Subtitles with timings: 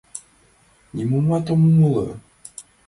[0.95, 2.07] Нимомат ом умыло.